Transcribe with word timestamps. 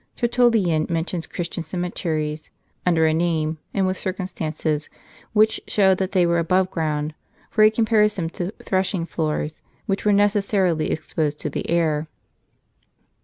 Tertullian 0.15 0.87
mentions 0.89 1.27
Christian 1.27 1.63
cemeteries 1.63 2.49
under 2.87 3.05
a 3.05 3.13
name, 3.13 3.59
and 3.71 3.85
with 3.85 3.97
circumstances, 3.99 4.89
which 5.31 5.61
show 5.67 5.93
that 5.93 6.11
they 6.11 6.25
were 6.25 6.39
above 6.39 6.71
ground, 6.71 7.13
for 7.51 7.63
he 7.63 7.69
compares 7.69 8.15
them 8.15 8.27
to" 8.31 8.49
threshing 8.65 9.05
floors," 9.05 9.61
which 9.85 10.03
were 10.03 10.11
necessarily 10.11 10.89
exposed 10.89 11.37
to 11.41 11.51
the 11.51 11.69
air. 11.69 12.07